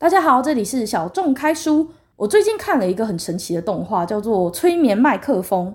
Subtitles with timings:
[0.00, 1.90] 大家好，这里是小众开书。
[2.14, 5.66] 我最近看了一个很神奇的动画，叫做《催眠麦克风》。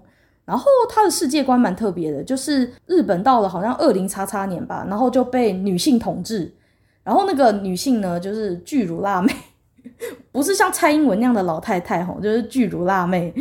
[0.45, 6.49] 然后它的世界观蛮特别的，就是日本到了好像二零叉叉年吧，然后就被女性统治。
[7.03, 9.29] 然后那个女性呢，就是巨乳辣妹，
[10.31, 13.33] 不是像蔡英文那样的老太太吼，就是巨乳辣妹。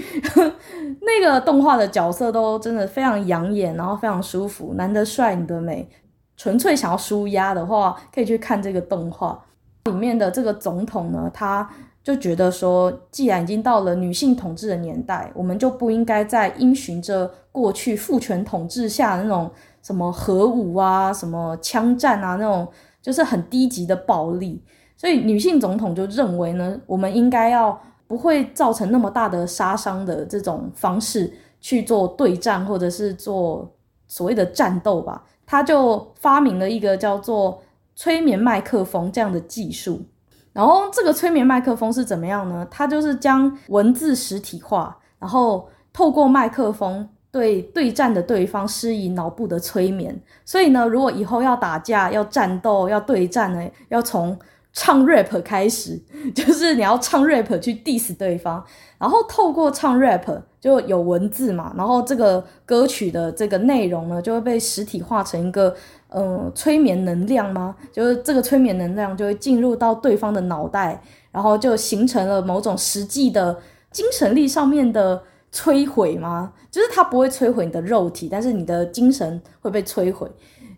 [1.03, 5.89] 那个动画的角色都真的非常养眼，然后非常舒服，男的帅，女的美。
[6.37, 9.45] 纯粹想要舒压的话，可以去看这个动画。
[9.85, 11.69] 里面的这个总统呢，他
[12.05, 19.51] 就觉得说，既然已经到了女性统治的年代，我们就不应该再因循着过去父权统治下那种
[19.83, 22.67] 什么核武啊、什么枪战啊那种，
[23.01, 24.63] 就是很低级的暴力。
[24.97, 33.69] 所以女性总统就认为呢，我们应该要不会造成那么大的杀伤的这种方式去做对战，或者是做
[34.07, 35.25] 所谓的战斗吧。
[35.45, 37.61] 他就发明了一个叫做。
[38.03, 40.05] 催眠麦克风这样的技术，
[40.53, 42.67] 然后这个催眠麦克风是怎么样呢？
[42.69, 50.21] 它就是将文字实体化，然后透过麦克风对对战的对方施以脑部的催眠。
[50.45, 54.37] 所以呢，如果以后要打架、要战斗、要对战呢，要从
[54.73, 56.01] 唱 rap 开始，
[56.35, 58.65] 就是你要唱 rap 去 diss 对方，
[58.99, 60.25] 然后透过唱 rap
[60.61, 65.75] 就有文字嘛，然后这个歌曲的这个内容呢，就会被实体化成一个
[66.15, 67.75] 嗯、催眠能量吗？
[67.91, 73.59] 就是这个催眠能量就会进入到对方的脑袋，然后就形成了某种实际的
[73.91, 76.53] 精神力上面的摧毁吗？
[76.71, 80.31] 就是它不会摧毁你的肉体，但是你的精神会被摧毁。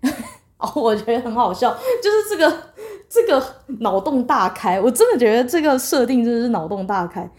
[0.58, 2.73] 哦，我觉得很好笑，就是这个。
[3.14, 3.40] 这个
[3.78, 7.30] 脑洞大开，我真的觉得这个设定真的是脑洞大开。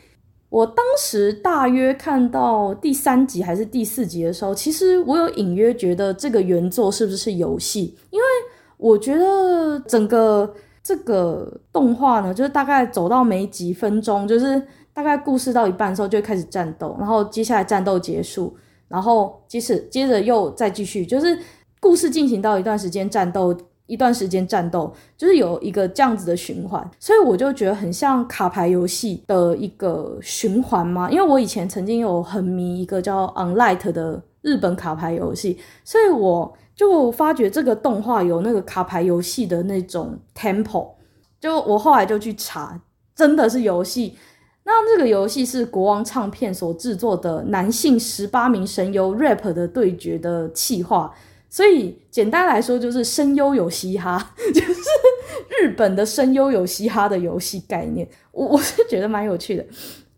[0.48, 8.26] 我当时大约看到第三集还是第四集的时候，其实我有隐约觉得这个原作是不是游戏，因为
[8.78, 14.62] 我觉得整个这个动画呢，就是大概走到没几分钟，就是
[14.94, 18.56] 大概故事到一半的时候就开始战斗，然后接下来战斗结束，
[18.88, 21.38] 然后即使接着又再继续，就是
[21.82, 23.54] 故事进行到一段时间战斗。
[23.88, 31.10] 一段时间战斗，就是有一个这样子的循环，所以我就觉得很像卡牌游戏的一个循环嘛。
[31.12, 40.90] 因为我以前曾经有很迷一个叫 Unlight 的日本卡牌游戏，所以我就发觉这个动画有那个卡牌游戏的那种 tempo。
[41.40, 42.82] 就我后来就去查，
[43.16, 44.16] 真的是游戏。
[44.64, 51.14] 那这个游戏是国王唱片所制作的男性十八名神游 rap 的对决的企划。
[51.50, 54.82] 所以简单来说，就是声优有嘻哈， 就是
[55.62, 58.06] 日本的声优有嘻哈的游戏概念。
[58.32, 59.66] 我我是觉得蛮有趣的，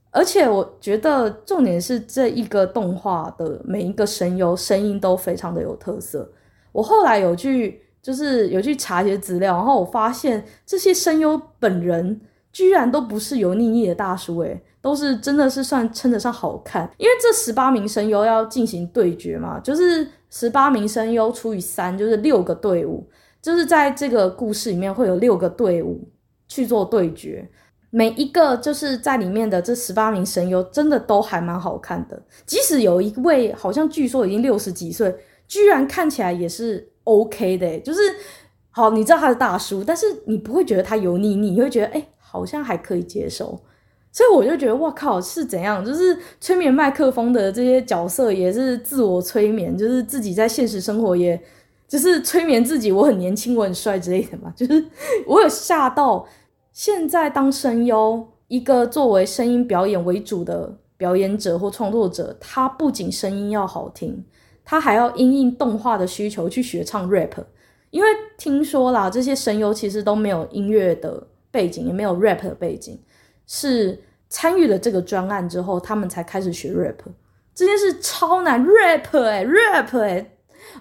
[0.09, 6.27] 而且我觉得重点是这一个动画的每一个声优声音都非常的有特色。
[6.71, 12.19] 我后来有去就是有去查一些资料，然后我发现这些声优本人
[12.51, 16.89] 居然都不是油腻腻的大叔，诶，都是真的是算称得上好看。
[16.97, 20.07] 因为这十八名声优要进行对决嘛，就是。
[20.29, 23.07] 十八名声优除以三就是六个队伍，
[23.41, 26.07] 就是在这个故事里面会有六个队伍
[26.47, 27.49] 去做对决，
[27.89, 35.15] 每一个就是在里面的这十八名声优真的都还蛮好看的，即使有一位好像据说已经六十几岁，
[35.47, 38.01] 居然看起来也是 OK 的，就是
[38.69, 43.59] 好，你知道他是大叔，但是你不会觉得他油腻腻，你会觉得哎，好像还可以接受。
[44.17, 45.85] 所以我就觉得，哇靠，是怎样？
[45.85, 51.39] 就是催眠麦克风的这些角色也是自我催眠，就是自己在现实生活也，
[51.87, 54.51] 就是催眠自己，我很年轻，我很帅之类的嘛。
[54.57, 54.83] 就是
[55.27, 56.27] 我有吓到，
[56.73, 64.25] 现在当声优，一个作为声音表演为主的表演者或创作者，他不仅声音要好听，
[64.65, 67.33] 他还要因应动画的需求去学唱 rap，
[67.91, 72.99] 因为听说啦，这些声优其实都没有音乐的背景，也没有 rap 的背景，
[73.45, 74.01] 是。
[74.29, 76.95] 参与了这个专案之后，他们才开始学 rap。
[77.55, 80.31] 这件事超难，rap 哎，rap 哎，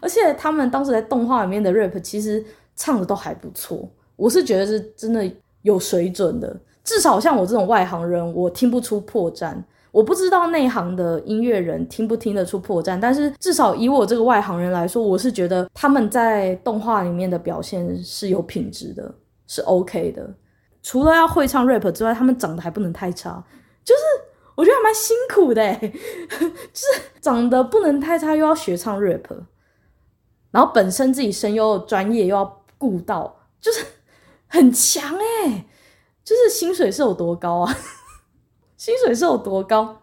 [0.00, 5.24] 而且他们当时在动画里面的 rap 其实唱的都还不错，我是觉得是真的
[5.62, 6.54] 有水准的。
[6.84, 9.56] 至少像我这种外行人，我听不出破绽。
[9.90, 19.14] 我不知道内行的音乐人听不听得出破绽，但是至少以我这个外行人来说，我是觉得他们在动画里面的表现是有品质的，
[19.46, 20.28] 是 OK 的。
[20.86, 23.42] 除了要会唱 rap 之外，他们长得还不能太差，
[23.82, 24.02] 就是
[24.54, 29.24] 我觉得还蛮辛苦的， 就是长得不能太差，又要学唱 rap，
[30.52, 33.84] 然后本身自己声优专业又要顾到，就是
[34.46, 35.66] 很强哎，
[36.22, 37.76] 就是薪水是有多高啊？
[38.78, 40.02] 薪水是有多高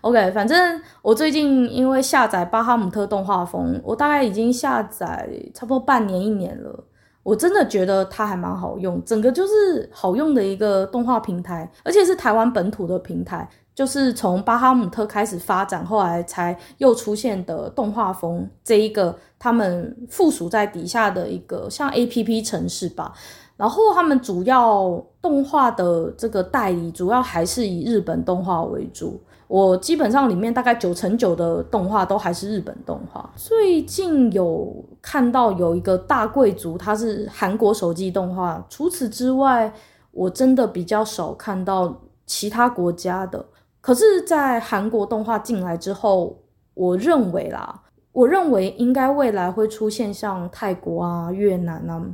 [0.00, 6.84] ？OK，反正我最近因为下载巴哈姆特动画风，我大概已经下载差不多半年一年了。
[7.30, 23.12] 我真的觉得它还蛮好用，整个就是好用的一个动画平台，而且是台湾本土的平台，就是从巴哈姆特开始发展，后来才又出现的动画风这一个他们附属在底下的一个像 APP 城市吧。
[23.56, 29.20] 然后他们主要动画的这个代理，主要还是以日本动画为主。
[29.46, 33.30] 我基本上里面大概九成九的动画都还是日本动画。
[33.36, 38.64] 最近有看到有一个大贵族，他是韩国手机动画。
[38.68, 39.72] 除此之外，
[40.12, 43.46] 我真的比较少看到其他国家的。
[43.80, 46.38] 可是，在韩国动画进来之后，
[46.74, 47.82] 我认为啦，
[48.12, 52.04] 我认为应该未来会出现像泰国啊、越南啊。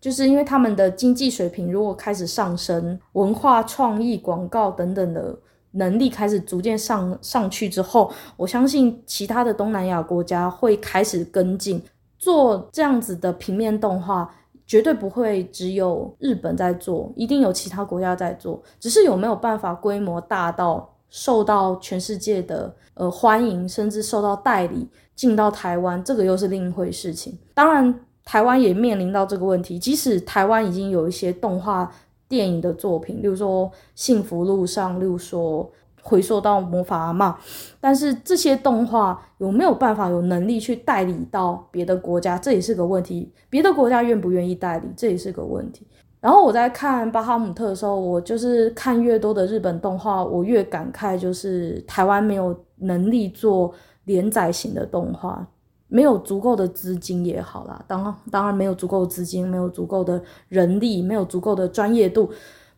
[0.00, 5.38] 就是因为他们的经济水平如果开始上升，文化创意、广告等等的
[5.72, 11.82] 能力开始逐渐上上去之后，我相信其他的东南亚国家会开始跟进
[12.20, 14.32] 做这样子的平面动画，
[14.64, 27.36] 绝对不会只有日本在做，一定有其他国家在做，只是有没有办法规模大到受到全世界的呃欢迎，甚至受到代理进到台湾，这个又是另一回事情。
[27.54, 27.98] 当然。
[28.22, 31.90] 台湾也面临到这个问题，即使台湾已经有一些动画
[32.28, 35.64] 电影的作品，例如说《幸福路上》，例如说
[36.10, 37.32] 《回溯到魔法阿嬷》，
[37.80, 43.32] 但是这些动画有没有办法有能力去代理到别的国家，这也是个问题。
[43.48, 45.86] 别的国家愿不愿意代理，这也是个问题。
[46.20, 53.72] 然后我在看《巴哈姆特》的时候，我就是看越多的日本动画，我越感慨，就是台湾没有能力做
[54.04, 55.46] 连载型的动画。
[55.92, 62.30] 没有足够的资金也好啦，当当然没有足够的资金，没有足够的人力，没有足够的专业度，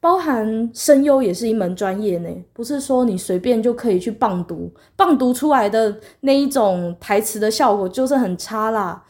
[0.03, 9.05] 包含声优也是一门专业呢，不是说你随便就可以去棒读，棒读出来的那一种台词的效果就是很差啦。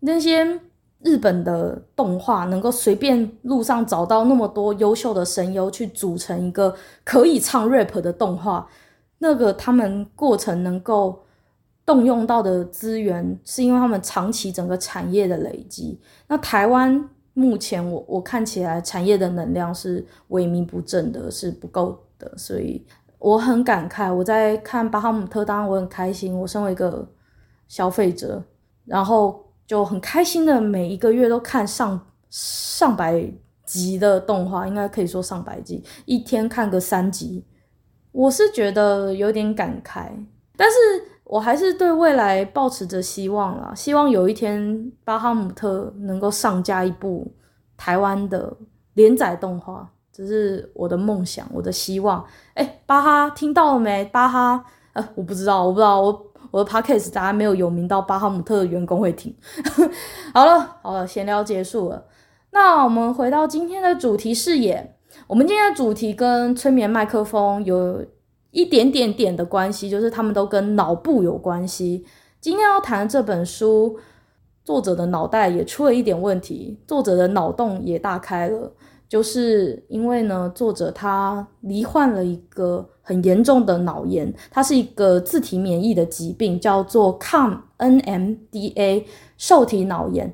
[0.00, 0.60] 那些
[1.00, 8.68] 日本的动画能够随便路上找到那么多优秀的声优去组成一个可以唱 rap 的动画，
[9.20, 11.20] 那个他们过程能够。
[11.86, 16.00] 动用到的资源是因为他们长期整个产业的累积。
[16.28, 22.86] 那台湾目前我我看起来产业的能量是萎靡不振的，是不够的，所以
[23.18, 24.14] 我很感慨。
[24.14, 26.38] 我在看巴哈姆特，当然我很开心。
[26.38, 27.06] 我身为一个
[27.68, 28.42] 消费者，
[28.84, 32.00] 然后就很开心的每一个月都看上
[32.30, 33.28] 上百
[33.66, 37.44] 集的动画，应该可以说上百集，一天看个三集，
[38.12, 40.10] 我是觉得有点感慨，
[40.56, 41.13] 但是。
[41.34, 47.28] 我还是对未来抱持着希望啦，希望有一天巴哈姆特能够上架一部
[47.76, 48.56] 台湾的
[48.92, 52.24] 连载动画，这是我的梦想，我的希望。
[52.54, 54.04] 哎，巴哈听到了没？
[54.04, 59.34] 巴哈，呃，我不知道，我不知道，我我的 podcast 大家没有有名到巴哈姆特的员工会听。
[60.32, 62.04] 好了，好了，闲聊结束了，
[62.52, 64.94] 那我们回到今天的主题视野，
[65.26, 68.06] 我们今天的主题跟催眠麦克风有。
[68.54, 72.06] 一点点点的关系，就是他们都跟脑部有关系。
[72.40, 73.98] 今天要谈的这本书，
[74.64, 78.72] 作者的脑袋也出了一点问题，作者的脑洞也大开了。
[79.08, 89.04] 就是因为呢，作者他罹患了一个很严重的脑炎，它是一个自体免疫的疾病，叫做抗 NMDA
[89.36, 90.32] 受体脑炎。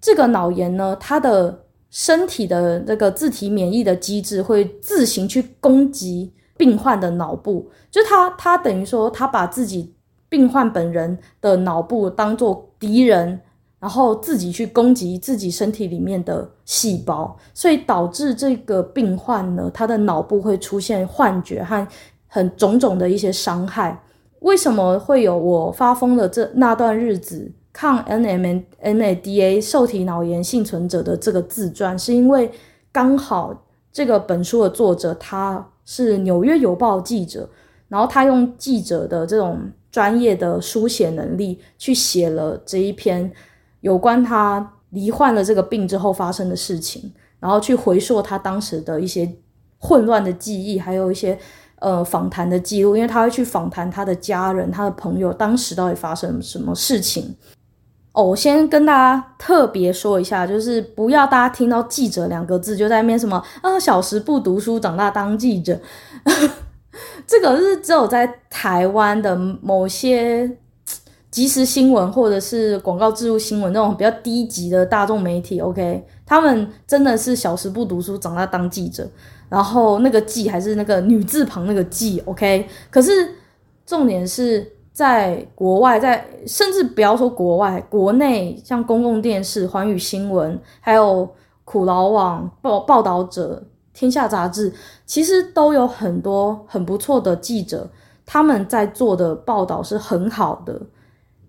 [0.00, 6.32] 这个脑炎呢，它的身体的这个自体免疫的机制会自行去攻击。
[6.56, 9.92] 病患的脑部，就他，他等于说，他把自己
[10.28, 13.40] 病患本人的脑部当做敌人，
[13.80, 21.86] 然后自己去攻击自己身体里面的细胞，所以导致这个病患呢，他的脑部会出现幻觉和
[22.28, 24.00] 很种种的一些伤害。
[24.40, 32.52] 为什么会有我发疯的这那段日子抗 N M N A D A 受体脑炎幸存者的这个自传，是因为
[32.92, 35.70] 刚好这个本书的作者他。
[35.84, 37.48] 是纽约邮报记者，
[37.88, 43.30] 然后他用记者的这种专业的书写能力去写了这一篇
[43.80, 49.30] 有关他罹患了这个病之后发生的事情，然后去回溯他当时的一些
[49.78, 51.38] 混乱的记忆，还有一些
[51.80, 57.34] 呃访谈的记录，因为他会去访谈他的家人、他的朋友，当时到底发生什么事情。
[58.14, 65.76] 哦，我先跟大家特别说一下，就是不要大家听到“记者”两个字就在那边什么啊，小时不读书，长大当记者，
[67.26, 70.48] 这个是只有在台湾的某些
[71.28, 79.10] 即时新闻或者是广告植入新闻那种比较低级的大众媒体，OK，他们真的是小时不读书，长大当记者，
[79.48, 83.34] 然后那个“记”还是那个女字旁那个“记 ”，OK，可是
[83.84, 84.70] 重点是。
[84.94, 91.28] 在国外，在甚至不要说国外，国内像公共电视、环宇新闻，还有
[91.64, 93.60] 苦劳网、报报道者、
[93.92, 94.72] 天下杂志，
[95.04, 97.90] 其实都有很多很不错的记者，
[98.24, 100.80] 他们在做的报道是很好的。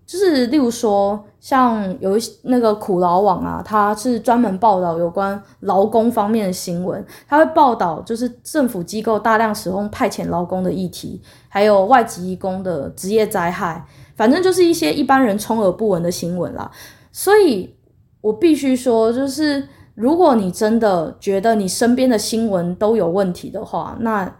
[0.06, 13.84] 就是例如说，像有一些那个苦劳网啊，它是专门报道有关劳工方面的新闻，它会报道就是政府机构大量使用派遣劳工的议题，还有外籍移工的职业灾害，
[14.14, 16.70] 反正就是一些一般人充耳不闻的新闻啦。
[17.10, 17.74] 所以
[18.20, 24.32] 我必须说，就是如果你真的觉得你身边的新闻都有问题的话，那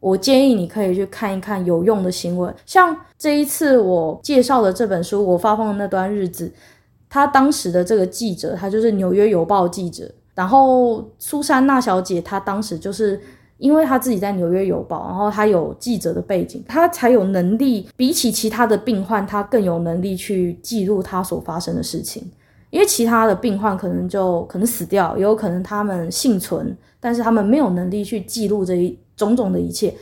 [0.00, 6.50] 我建议你可以去看一看有用的新闻，像这一次我介绍的这本书，我发疯的那段日子，
[7.08, 13.20] 他当时的这个记者，他就是纽约邮报记者，然后苏珊娜小姐，她当时就是
[13.58, 22.26] 因为她自己在纽约邮报，然后她有记者的背景，她才有能力比起其他的病患，她更有能力去记录她所发生的事情，
[22.70, 28.98] 因为其他的病患可能就可能死掉，也有可能他们幸存，但是他们没有能力去记录这一。
[29.20, 29.94] 种种的一切，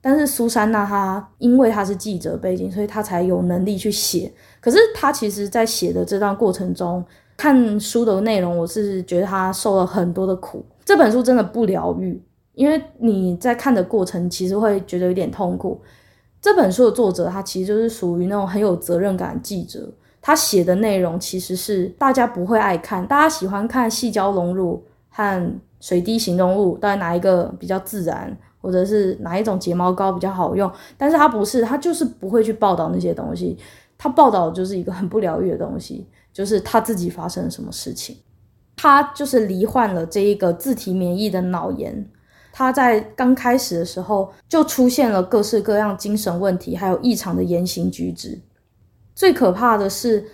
[0.00, 4.32] 但是苏珊娜她因为她是记者背景，所以她才有能力去写。
[4.60, 7.04] 可是她其实，在写的这段过程中，
[7.36, 10.64] 看书的内容，我是觉得她受了很多的苦。
[10.84, 12.20] 这本书真的不疗愈，
[12.54, 15.80] 因为你在看的过程，其实会觉得有点痛苦。
[16.40, 28.36] 这本书的作者，他其实就是属于那种很有责任感的记者，他写的内容其实是大家不会爱看，大家喜欢看细胶融入和水滴形容物，到底哪一个比较自然？
[28.66, 30.68] 或者是哪一种睫毛膏比较好用？
[30.98, 33.56] 但是他不是，他就是不会去报道那些东西。
[33.96, 38.16] 他报道就是一个很不疗愈的东西，就是他自己发生了什么事情。
[38.74, 42.10] 他就是罹患了这一个自体免疫的脑炎。
[42.52, 48.36] 他在刚开始的时候就出现了各式各样精神问题，还有异常的言行举止。
[49.14, 50.26] 最可怕的是，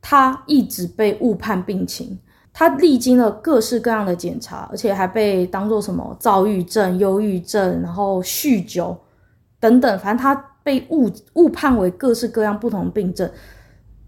[0.00, 2.18] 他一直被误判病情。
[2.56, 8.96] 他历经了各式各样的检查，而且还被当作什么躁郁症、忧郁症，然后酗酒
[9.58, 10.32] 等等，反正他
[10.62, 13.28] 被误误判为各式各样不同的病症，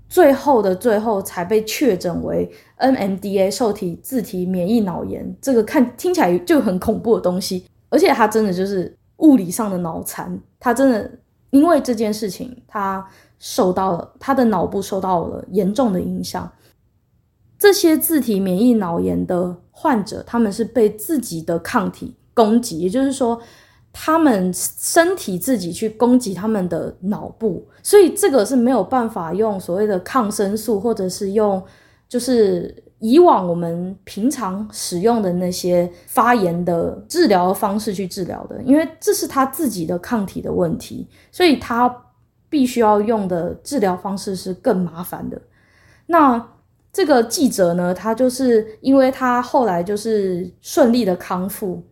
[0.09, 2.49] 最后的最后才被确诊为
[2.79, 5.37] NMDA 受体自体免疫脑炎。
[5.43, 11.11] 这个看听起来就很恐怖的东西，而且他真的就是物理上的脑残，他真的
[11.51, 13.05] 因为这件事情，他
[13.41, 16.49] 受到了他的脑部受到了严重的影响。
[17.59, 23.41] 这些自体免疫脑炎的患者，他们是被自己的抗体攻击，也就是说，
[23.93, 31.63] 他们身体自己去攻击他们的脑部，所以这个是没有办法用所谓的抗生素，或者是用
[32.09, 42.05] 就是以往我们平常使用的那些发炎的治疗方式去治疗的，因为这是他自己的抗体的问题，所以他
[42.49, 45.41] 必须要用的治疗方式是更麻烦的。
[46.07, 46.47] 那
[46.97, 51.83] 这个记者呢，他就是因为他后来就是顺利的康复，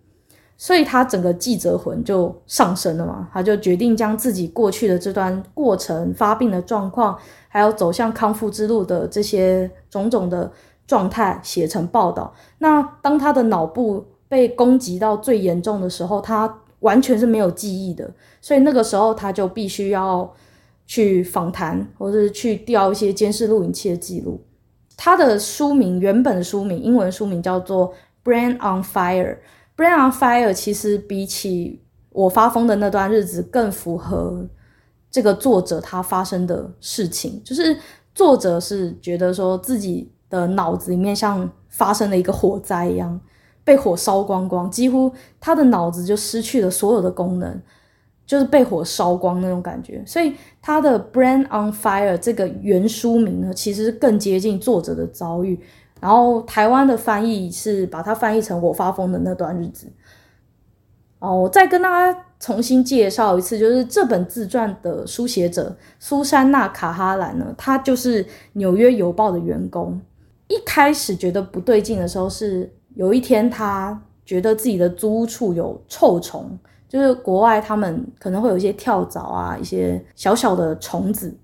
[0.57, 3.29] 所以他整个记者魂就上升了嘛。
[3.31, 7.19] 他就决定将自己过去的这段过程、发病的状况，
[7.49, 10.51] 还有走向康复之路的这些种种的
[10.87, 12.33] 状态写成报道。
[12.57, 20.33] 那当他的脑部被攻击到最严重的时候，他完全是没有记忆的，所以那个时候他就必须要
[20.87, 24.41] 去访谈，或者是去调一些监视录影器的记录。
[24.97, 27.93] 他的书名原本的书名，英文书名叫做
[28.25, 29.37] 《Brain on Fire》。
[29.77, 34.47] 《Brain on Fire》其实比起我发疯的那段日子更符合
[35.11, 37.43] 这个作者他发生的事情。
[37.45, 37.77] 就是
[38.15, 43.21] 作者是觉得说自己的脑子里面像发生了一个火灾一样，
[43.65, 47.61] 被火烧光光，几乎他的脑子就失去了所有的功能。
[48.27, 55.61] 就是被火烧光那种感觉，所以他的《Brain on Fire》这个原书名呢，其实更接近作者的遭遇。
[56.01, 59.91] 然后台湾的翻译是把它翻译成“我发疯的那段日子”。
[61.21, 69.99] 哦，我再跟大家重新介绍一次，就是这本自传的书写者苏珊娜·卡哈兰呢，她就是纽约邮报的员工。
[70.49, 76.59] 一开始觉得不对劲的时候，是有一天她觉得自己的租屋处有臭虫。
[76.95, 81.37] 就是国外他们可能会有一些跳蚤啊，一些小小的虫子，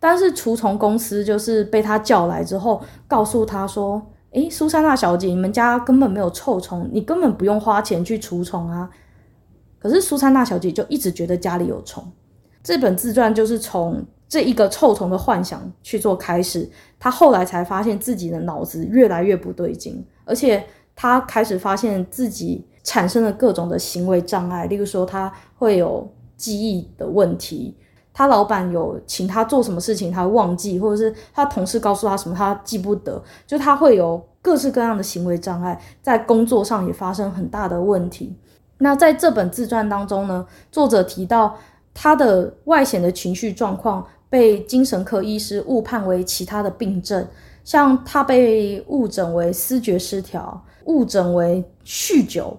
[0.00, 4.00] 但是除虫公司就是被他叫来之后，告诉他说
[4.32, 8.88] ：“诶，苏珊娜小姐，你们家根本没有臭虫，你根本不用花钱去除虫啊。”
[9.78, 12.02] 可是苏珊娜小姐就一直觉得家里有虫。
[12.62, 16.66] 这本自传就是从这一个臭虫的幻想去做开始，
[16.98, 20.64] 她后来才发现自己的脑子越来越不对劲，而且
[20.96, 22.66] 她开始发现自己。
[22.88, 27.76] 产生了各种的行为障碍，例如说他会有记忆的问题，
[28.14, 38.34] 他老板有请他做什么事情，他会忘记，或者是他同事告诉他什么，他记不得，就他会有各式各样的行为障碍，在工作上也发生很大的问题。
[38.78, 41.54] 那在这本自传当中呢，作者提到
[41.92, 47.26] 他的外显的情绪状况被精神科医师误判为其他的病症，
[47.64, 52.56] 像他被误诊为思觉失调，误诊为酗酒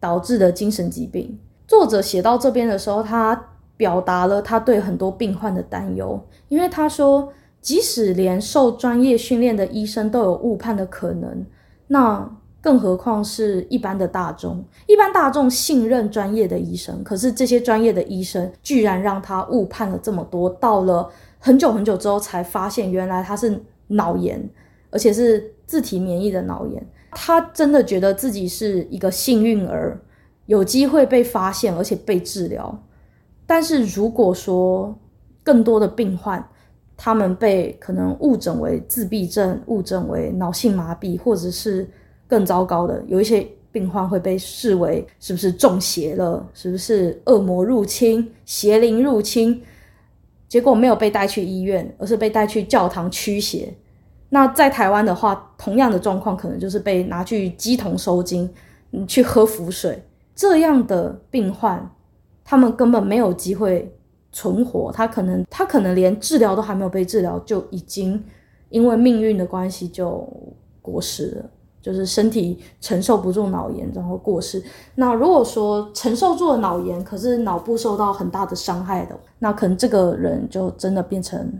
[0.00, 1.38] 导致的精神疾病。
[1.66, 11.44] 作者写到这边的时候，他表达了他对很多病患的担忧，因为他说，即使连受专业训练的医生都有误判的可能，
[11.86, 12.28] 那
[12.60, 14.64] 更何况是一般的大众？
[14.86, 24.42] 一般大众信任专业的医生，可是这些专业的医生居然让他误判了这么多，到了很久很久之后才发现，原来他是脑炎，
[24.90, 26.84] 而且是自体免疫的脑炎。
[27.12, 30.00] 他真的觉得自己是一个幸运儿，
[30.46, 32.82] 有机会被发现，而且被治疗。
[33.46, 34.96] 但是如果说
[35.42, 36.46] 更多的病患，
[36.96, 41.88] 他们被可能误诊为自闭症、误诊为脑性麻痹，或者是
[42.26, 49.62] 更糟糕的，有一些病患会被视为是不是中邪了，是不是恶魔入侵、邪灵入侵，
[50.48, 53.72] 结果没有被带去医院，而是被带去教堂驱邪。
[54.30, 58.48] 那在台湾的话，同样的状况可能就是被拿去鸡同收精，
[58.92, 60.02] 嗯，去喝符水，
[60.34, 61.90] 这样的病患。
[62.44, 63.94] 他们根本没有机会
[64.32, 68.22] 存活，他可能他可能连治疗都还没有被治疗，就已经
[68.70, 70.26] 因为命运的关系就
[70.80, 71.50] 过世了，
[71.82, 74.62] 就是身体承受不住脑炎，然后过世。
[74.94, 81.52] 那如果说承受住了脑炎，可是脑部受到很大的伤害的，那可能这个人就真的变成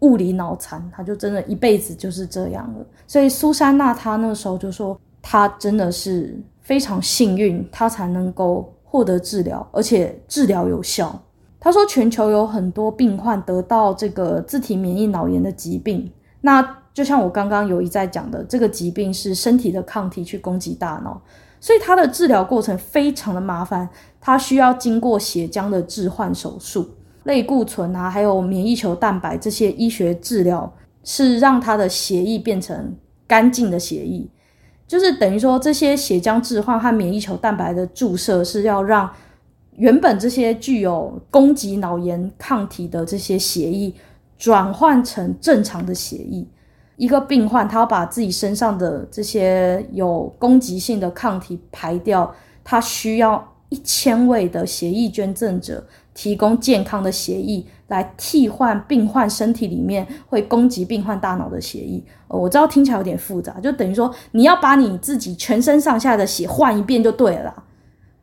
[0.00, 2.86] 物理脑残，他就真的一辈子就是这样了。
[3.06, 8.72] 所以苏珊娜她那时候就说，她真的是非常幸运，她才能够。
[8.88, 11.20] 获得治疗，而且治疗有效。
[11.60, 16.10] 她说，全球有很多病患得到这个自体免疫脑炎的疾病。
[16.40, 16.62] 那
[16.94, 21.20] 就像我刚刚有一再讲的，这个疾病是身体的抗体去攻击大脑，
[21.60, 23.86] 所以它的治疗过程非常的麻烦。
[24.18, 26.88] 它需要经过血浆的置换手术，
[27.26, 30.72] 类固醇啊，还有免疫球蛋白这些医学治疗，
[31.04, 34.26] 是让他的血液变成干净的血液。
[34.86, 39.10] 就是等于说，这些血浆置换和免疫球蛋白的注射是要让
[39.72, 43.92] 原本这些具有攻击脑炎抗体的这些血液
[44.38, 46.46] 转换成正常的血液。
[46.96, 57.64] 一个病患他要把自己身上的这些有攻击性的抗体排掉，他需要一千位的血液捐赠者提供健康的血液。
[57.88, 67.62] 来替换病患身体里面会攻击病患大脑的血液，呃，我知道听起来有点复杂，就等于说你要把你自己全身上下的血换一遍就对了。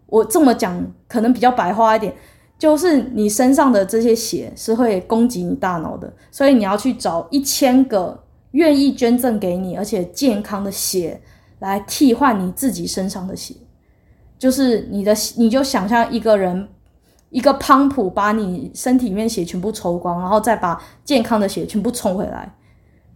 [0.07, 2.13] 我这么讲可能比较白话一点，
[2.59, 11.21] 就是你身上的这些血是会攻击你大脑的，所以你要去找一千个愿意捐赠给你而且健康的血
[11.59, 13.55] 来替换你自己身上的血，
[14.43, 16.67] 就是你的，你就想象一个人。
[17.29, 22.55] 一个泵浦把你身体里面血全部抽光，然后再把健康的血全部冲回来，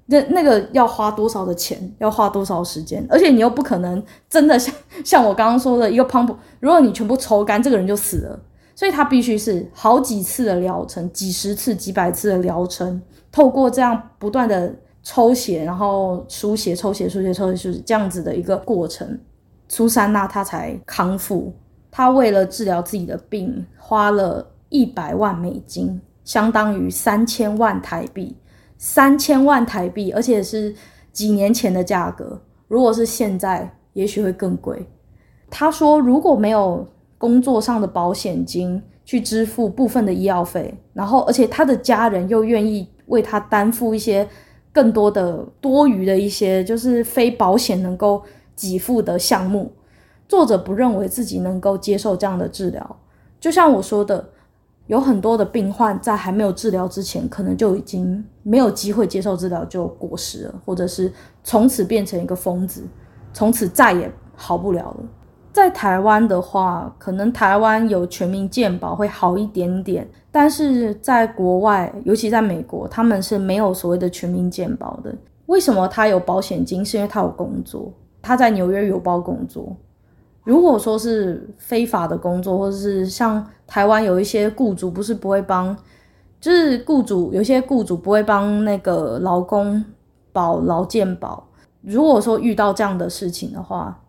[0.08, 3.06] 那那个要花多少的钱，要花多少时间？
[3.12, 4.74] 而且你又不可能真的像
[5.06, 8.40] 像我刚刚说的一个泵浦，如果你全部抽干，这个人就死了。
[8.74, 13.00] 所以他必须是好几次的疗程，几十次、几百次的疗程，
[13.32, 19.20] 透过这样不断的抽血，然后输血、抽血、输血、抽血，就是这样子的一个过程，
[19.67, 21.53] 苏珊娜她才康复。
[21.89, 28.36] 他为了治疗自己的病，花了一百万美金，相当于三千万台币。
[28.77, 30.75] 三千万台币，而且是
[31.12, 32.39] 几年前的价格。
[32.67, 34.86] 如果是现在，也许会更贵。
[35.49, 44.27] 他说，如果没有工作上的保险金去支付部分的医药费，然后而且他的家人又愿意为他担负一些
[44.71, 48.21] 更多的多余的一些，就是非保险能够
[48.58, 49.72] 给付的项目。
[50.28, 52.98] 作者不认为自己能够接受这样的治疗，
[53.39, 54.28] 就像我说的，
[54.88, 61.10] 有很多的病患在还没有治疗之前，可能就已经没有机会接受治疗就过世了，或者是
[61.46, 62.84] 从此变成一个疯子，
[63.32, 64.98] 从此再也好不了了。
[65.54, 75.15] 在台湾的话，可能台湾有全民健保会好一点点，但是在国外，尤其在美国，他们是没有所谓的全民健保的。
[75.46, 76.86] 为什么他有保险金？
[76.86, 79.75] 是因为他有工作，他在纽约邮报工作。
[80.43, 85.75] 如果说是非法的工作，或者是像台湾有一些雇主不是不会帮，
[86.39, 89.84] 就是雇主有些雇主不会帮那个劳工
[90.32, 91.45] 保劳健保。
[91.82, 94.01] 如果说遇到这样的事情的话，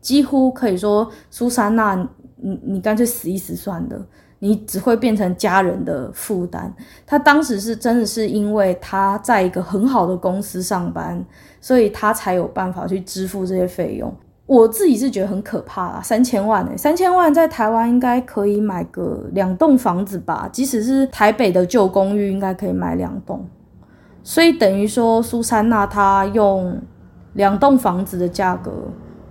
[0.00, 1.94] 几乎可以说苏珊娜，
[2.36, 4.06] 你你干脆死一死算了，
[4.40, 6.74] 你只会变成家人的负担。
[7.06, 11.24] 他当时是真的是因为他在一个很好的公司上班，
[11.62, 14.14] 所以他才有办法去支付这些费用。
[14.44, 23.46] 我自己是觉得很可怕啦，三千万欸，三千万在台湾应该可以买个两栋房子吧，即使是台北的旧公寓，应该可以买两栋。
[24.22, 26.78] 所以等于说，苏珊娜她用
[27.34, 28.72] 两栋房子的价格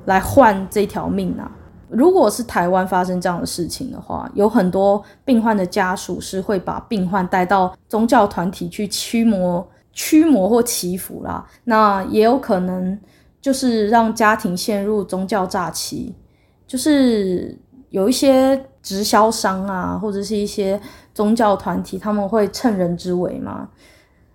[0.06, 1.52] 来换这条命啊！
[1.90, 11.46] 如果是台湾发生这样的事情的话，有很多病患的家属是会把病患带到宗教团体去驱魔、驱魔或祈福啦。
[11.66, 12.98] 那也有可能
[13.42, 16.14] 就是让家庭陷入宗教诈欺，
[16.68, 17.58] 就是
[17.90, 20.80] 有一些直销商啊，或者是一些
[21.14, 23.70] 宗教团体，他们会趁人之危嘛。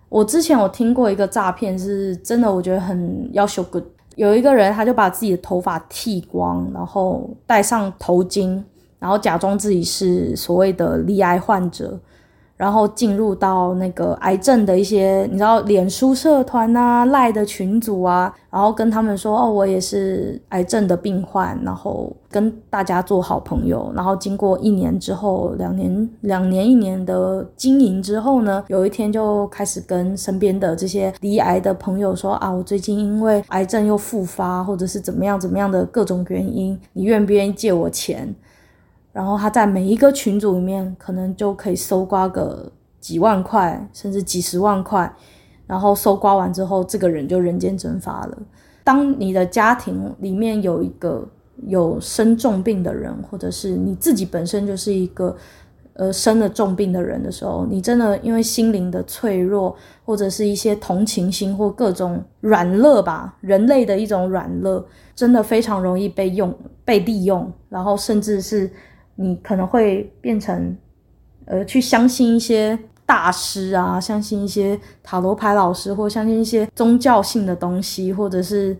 [0.09, 3.83] 我之前我听过一个诈骗，是真的，我觉得很要求 good。
[4.15, 8.63] 有一个人，他就把自己的头发剃光，然后戴上头巾，
[8.99, 11.99] 然后假装自己是所谓的罹癌患者。
[12.57, 23.91] 然后进入到那个癌症的一些，你知道，脸书社团啊、赖的群组啊，然后跟他们说，哦，我也是癌症的病患，然后跟大家做好朋友。
[23.95, 38.33] 然后经过一年之后，两年、两年、一年的经营之后呢，有一天就开始跟身边的这些罹癌的朋友说，啊，我最近因为癌症又复发，或者是怎么样怎么样的各种原因，你愿不愿意借我钱？
[39.17, 45.11] 然后他在每一个群组里面，可能就可以搜刮个几万块，甚至几十万块。
[45.65, 48.37] 然后搜刮完之后，这个人就人间蒸发了。
[48.83, 51.27] 当你的家庭里面有一个
[51.63, 55.35] 有生重病的人，或者是你自己本身就是一个
[55.93, 59.75] 呃生了重病的人的时候，你真的因为心灵的脆弱，
[60.05, 68.69] 或者是一些同情心或各种软弱吧，人类的一种软弱，真的非常容易被用、被利用，然后甚至是。
[69.17, 70.77] 你可能会变成，
[71.45, 78.77] 呃，去相信一些大师啊，相信一些塔罗牌老师，或相信一些宗教性的东西，或者是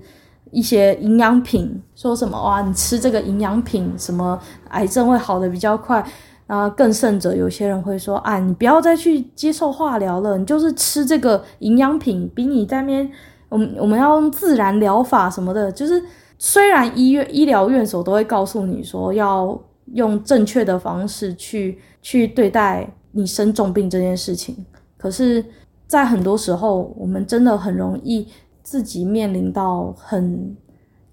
[0.52, 6.06] 一些营养品，说什么哇，你吃这个营养品，什么癌症会好得比较快。
[6.46, 13.12] 啊，更甚者，有些人会说，啊，你不要再去接受化疗了，你就是吃这个营养品，比你在那边，
[13.50, 16.02] 我们我们要用自然疗法什么的，就是
[16.38, 19.60] 虽然医院医疗院所都会告诉你说要。
[19.94, 24.56] 用正确的方式去去对待你生重病这件事情，
[24.98, 25.44] 可是，
[25.88, 28.28] 在很多时候，我们真的很容易
[28.62, 30.56] 自己面临到很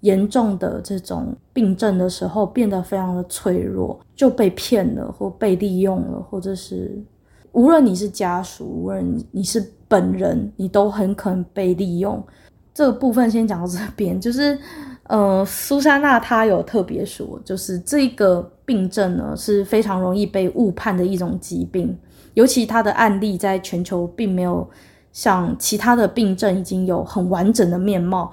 [0.01, 7.01] 严重的这种病症的时候，变得非常的脆弱，就被骗了或被利用了，或者是
[7.53, 12.21] 无论你是家属，无论你是本人，你都很可能被利用。
[12.73, 14.59] 这个部分先讲到这边，就是。
[15.07, 21.95] 呃，苏珊娜她有特别说，就是这个病症呢是非常容易被误判的一种疾病，
[22.33, 24.67] 尤其她的案例在全球并没有
[25.13, 28.31] 像其他的病症已经有很完整的面貌，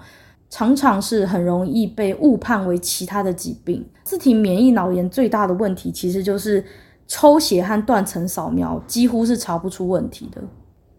[0.49, 3.87] 常常是很容易被误判为其他的疾病。
[4.03, 6.65] 自体免疫脑炎最大的问题其实就是
[7.07, 10.43] 抽血和断层扫描几乎是查不出问题的。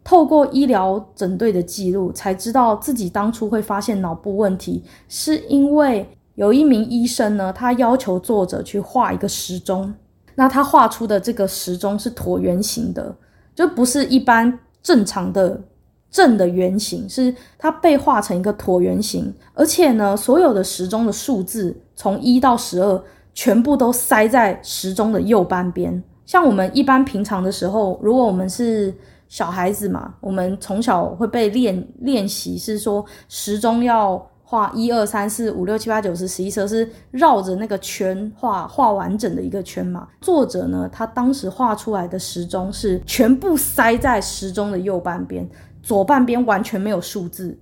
[0.04, 9.94] 透过医疗诊队的记录，才知道自己当初会发现脑部问题，是因为有一名医生呢，他要求作者去画一个时钟。
[10.36, 13.16] 那他画出的这个时钟是椭圆形的，
[13.54, 15.62] 就不是一般正常的
[16.10, 19.32] 正的圆形，是它被画成一个椭圆形。
[19.54, 23.04] 而且呢，所有的时钟的数字从一到十二，
[23.36, 26.04] 全部都塞在时钟的右半边。
[26.26, 28.92] 像我们一般平常的时候，如果我们是
[29.28, 40.08] 小孩子嘛，我们从小会被练练习，是说时钟要画一二三四五六七八九十十一十二，是绕着那个圈画画完整的一个圈嘛。
[40.22, 45.50] 作者呢，他当时画出来的时钟是全部塞在时钟的右半边，
[45.82, 47.58] 左半边完全没有数字。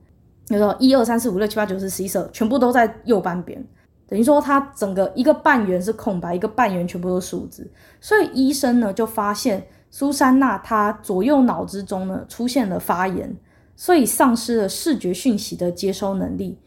[0.50, 3.65] 比如说一二三四五六七八九十十一十二，全部都在右半边，
[4.06, 7.71] 等于说他整个一个半圆是空白，一个半圆全部都是数字。
[8.02, 9.65] 所以医生呢就发现。
[9.91, 13.36] 苏珊娜她左右脑之中呢出现了发炎，
[13.75, 16.58] 所以丧失了视觉讯息的接收能力。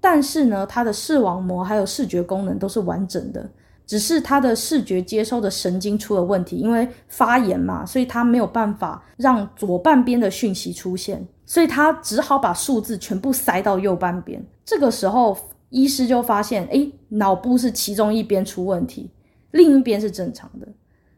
[0.00, 3.50] 但是呢，她的视网膜还有视觉功能都是完整的，
[3.86, 14.44] 只是她的视觉接收的神经出了问题，因为发炎嘛，所以她没有办法让左半边的讯息出现，所以她只好把数字全部塞到右半边。
[14.64, 15.36] 这个时候，
[15.70, 19.10] 医师就发现，诶，脑部是其中一边出问题，
[19.52, 20.68] 另一边是正常的。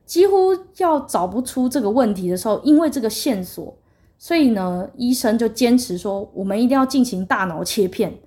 [0.08, 3.76] 几乎要找不出这个问题的时候，因为这个线索，
[4.16, 8.18] 所以呢，医生就坚持说，我们一定要进行大脑切片，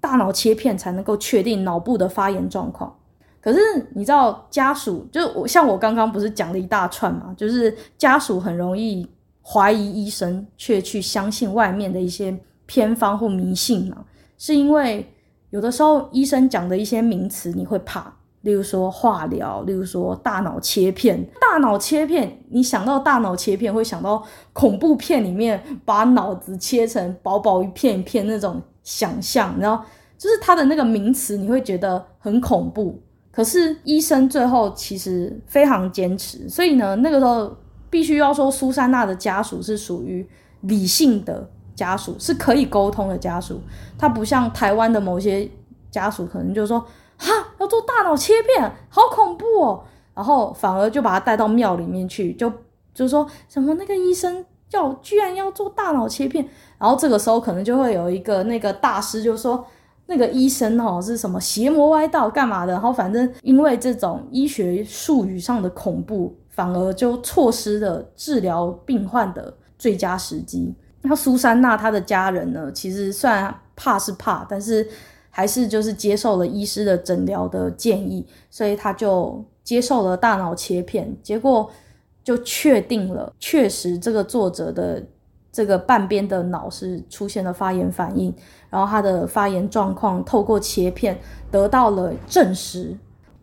[0.00, 2.96] 大脑切片才能够确定脑部的发炎状况。
[3.40, 3.58] 可是
[3.92, 9.04] 你知道家属，就我像我刚刚不是讲了一大串嘛，就是家属很容易
[9.42, 14.04] 怀疑医生，却去相信外面的一些偏方或迷信嘛，
[14.38, 15.04] 是因为
[15.50, 18.14] 有的时候医生讲的一些名词你会怕。
[18.46, 21.20] 例如说化疗，例如说大脑切片。
[21.40, 29.84] 大脑切片，你想到大脑切片，会想到恐怖片里面把脑子切成薄薄一片一片那种想象，然后
[30.16, 33.02] 就是它的那个名词，你会觉得很恐怖。
[33.32, 37.52] 可是医生最后其实非常坚持，所以呢，那个时候
[37.90, 40.24] 必须要说苏珊娜的家属是属于
[40.60, 43.60] 理性的家属，是可以沟通的家属。
[43.98, 45.50] 他不像台湾的某些
[45.90, 46.86] 家属，可能就是说。
[47.18, 49.84] 哈，要做大脑切片，好恐怖哦！
[50.14, 52.52] 然后反而就把他带到庙里面去，就
[52.94, 56.46] 就说什么那个医生要居然要做大脑切片，
[56.78, 59.64] 然后这个时候可能就会有一个那个大师就说
[60.06, 70.74] 那个医生哦是什么邪魔歪道干嘛的，然后反正因为这种医学术语上的恐怖，反而就错失了治疗病患的最佳时机。
[71.02, 74.88] 那苏珊娜她的家人呢，其实虽然怕是怕，但是。
[75.36, 81.70] 还是就是接受了医师的诊疗的建议，所以他就接受了大脑切片，结果
[82.24, 85.04] 就确定了，确实这个作者的
[85.52, 88.34] 这个半边的脑是出现了发炎反应，
[88.70, 91.20] 然后他的发炎状况透过切片
[91.50, 92.96] 得到了证实。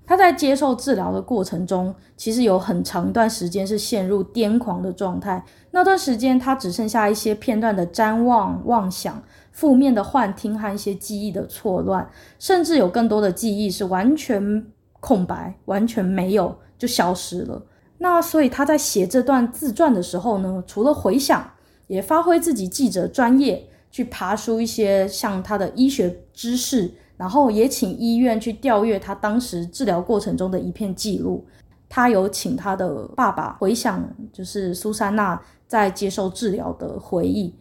[0.06, 9.22] 他在接受治疗的过程中，其实有很长一段时间是陷入癫狂的状态，那段时间他只剩下一些片段的譫妄妄想。
[9.54, 14.66] 负面的幻听和一些记忆的错乱，甚至有更多的记忆是完全
[15.00, 17.62] 空白，完全没有就消失了。
[18.00, 21.50] 那所以他在写这段自传的时候呢，除了回想，
[21.88, 31.46] 也发挥自己记者专业，去爬书一些像他的医学知识，然后也请医院去调阅他当时治疗过程中的一片记录。
[31.88, 37.54] 他有请他的爸爸回想，就是苏珊娜在接受治疗的回忆。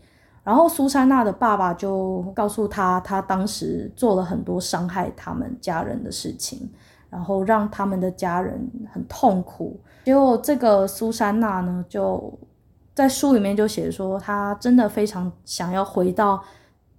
[0.44, 6.68] 然后苏珊娜的爸爸就告诉他，他当时做了很多伤害他们家人的事情，
[7.08, 8.60] 然后让他们的家人
[8.92, 9.78] 很痛苦。
[10.04, 12.36] 结果这个苏珊娜呢，就
[12.92, 16.42] 在书里面就写说，她真的非常想要回到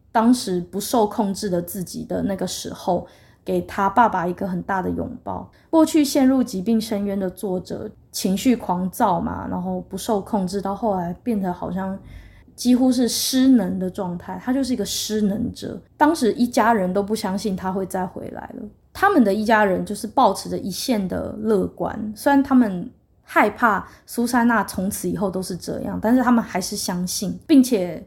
[0.10, 3.06] 当时不受控制的自己的那个时候，
[3.44, 5.52] 给他爸爸一个很大的拥抱。
[5.70, 12.00] 过去陷入疾病深渊的作者，情绪狂躁嘛，然后不受控制，到后来变得好像。
[12.56, 15.82] 几乎是失能的状态，他就是一个失能者。
[15.98, 22.14] 当时一家人都不相信他会再回来了，他们的一家人就是抱持着一线的乐观。
[22.16, 22.90] 虽然他们
[23.22, 28.06] 害怕苏珊娜从此以后都是这样，但是他们还是相信，并且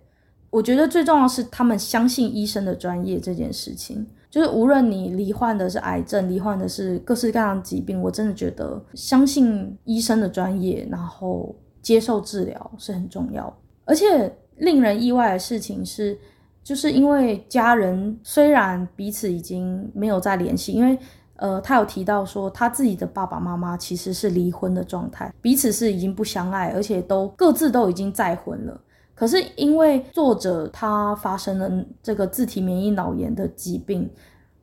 [0.50, 4.06] 我觉得最重要是他们相信医生的专业这件事情。
[4.28, 13.56] 就是无论你罹患的是癌症，罹患的是各式各样的疾病，我真的觉得相信医生的专业，然后接受治疗是很重要。
[13.86, 16.18] 而且令人意外的事情是，
[16.62, 20.98] 就是因为家人虽然彼此已经没有再联系，因为
[21.36, 28.80] 呃，他有提到说他自己的爸爸妈妈其实是离婚的状态，彼此是已经不相爱，而且都各自都已经再婚了。
[29.14, 31.70] 可是因为作者他发生了
[32.02, 34.10] 这个自体免疫脑炎的疾病，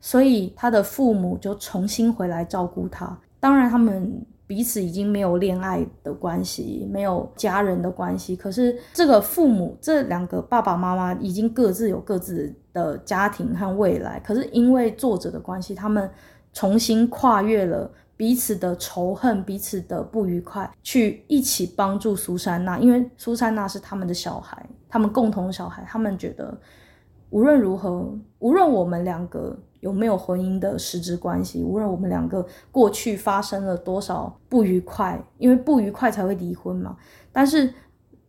[0.00, 3.18] 所以他的父母就重新回来照顾他。
[3.40, 4.24] 当然他们。
[4.54, 8.36] 彼此已经没有恋爱的关系，没有家人的关系。
[8.36, 14.20] 可是这个父母，这两个爸爸妈妈已经各自有各自的家庭和未来。
[14.20, 16.08] 可是因为作者的关系，他们
[16.52, 22.78] 重新跨越了彼此的仇恨、彼此的不愉快，去一起帮助苏珊娜。
[22.78, 25.84] 因为苏珊娜是他们的小孩，他们共同小孩。
[25.88, 26.56] 他们觉得
[27.30, 29.58] 无论如何，无论我们两个。
[29.84, 31.62] 有没有婚姻的实质关系？
[31.62, 36.96] 无论我们两个过去发生了多少不愉快，因为不愉快才会离婚嘛。
[37.30, 37.70] 但是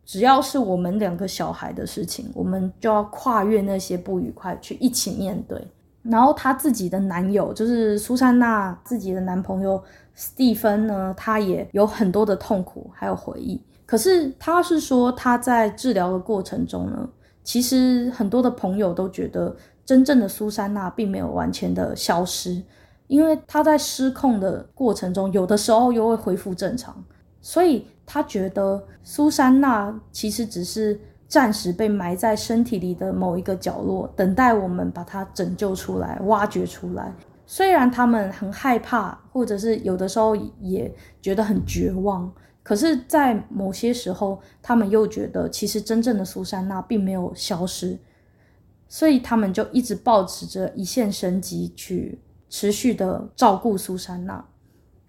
[0.04, 5.66] 只要是我们两个小孩的事情，我们就要跨越那些不愉快，去一起面对。
[6.04, 9.82] 然后她自己的男友，就是苏珊娜自己的男朋友
[10.14, 13.62] 斯蒂芬呢，他也有很多的痛苦还有回忆。
[13.86, 17.10] 可是他是说他在治疗的过程中呢，
[17.46, 19.56] 其实很多的朋友都觉得。
[19.86, 22.62] 真正的苏珊娜并没有完全的消失，
[23.08, 27.04] 因为她在失控的过程中，有的时候又会恢复正常，
[27.40, 37.14] 所以他觉得苏珊娜其实只是暂时被埋在身体里的某一个角落，等待我们把她拯救出来、挖掘出来。
[37.48, 42.32] 虽然他们很害怕，或者是有的时候也觉得很绝望，
[42.64, 47.96] 可是，在某些时候，他们又觉得其实真正的苏珊娜并没有消失。
[48.88, 52.20] 所以他们就一直抱持着一线生机去
[52.50, 54.46] 持续的照顾苏珊娜。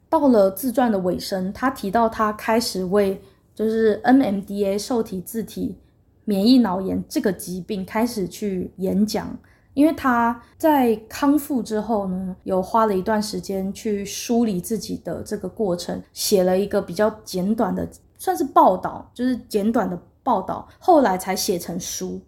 [0.08, 3.20] 到了自传的尾声，他提到他开始为
[3.54, 5.76] 就是 NMDA 受体自体
[6.24, 9.36] 免疫脑炎这个疾病开始去演讲。
[9.74, 17.86] 因为他在康复之后呢，有花了一段时间去梳理自己的这个过程，写了一个比较简短的，
[18.16, 22.18] 算是报道，就是简短的报道，后来才写成书。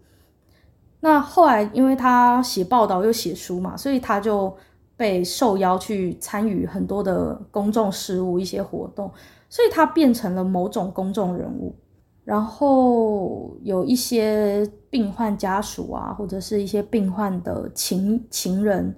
[1.00, 4.54] 那后来因为他写报道又写书嘛，所以他就
[4.96, 9.10] 被受邀去参与很多的公众事务、一些活动，
[9.48, 11.74] 所以他变成了某种公众人物。
[12.24, 18.94] 然后有一些病患家属啊，或者是一些病患的情情人，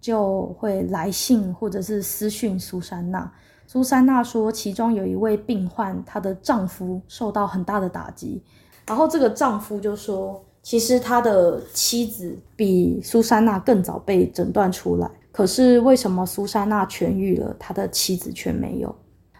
[0.00, 3.30] 就会来信或者是私讯苏珊娜。
[3.68, 8.42] 苏珊娜说，其中有一位病患，她的丈夫受到很大的打击。
[8.86, 18.94] 然后这个丈夫就说，其实他的妻子比苏珊娜更早被诊断出来，可是为什么苏珊娜痊愈了，他的妻子却没有？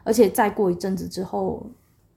[0.05, 1.67] 而且再过一阵子之后。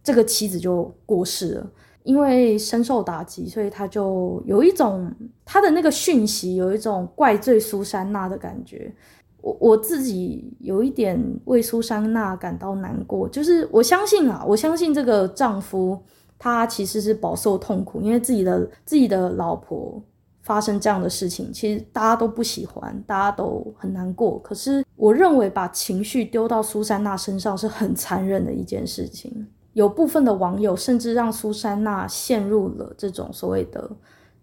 [0.03, 1.67] 这个妻子就过世了，
[2.03, 5.11] 因为深受打击，所以他就有一种
[5.43, 8.93] 他的那个讯息，有一种怪罪苏珊娜的感觉。
[9.41, 15.99] 我我自己有一点为苏珊娜感到难过，就是我相信啊，我相信这个丈夫
[16.37, 20.01] 他其实是饱受痛苦，因为自己的自己的老婆
[20.41, 24.37] 发生这样的事情，其实大家都不喜欢，大家都很难过。
[24.39, 29.47] 可是我认为把情绪丢到苏珊娜身上是很残忍的一件事情。
[29.73, 33.89] 有部分的网友甚至让苏珊娜陷入了这种所谓的